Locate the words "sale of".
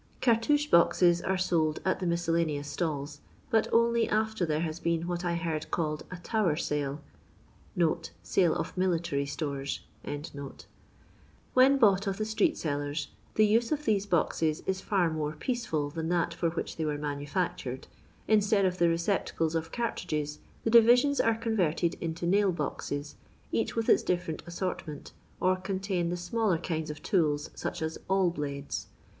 8.23-8.75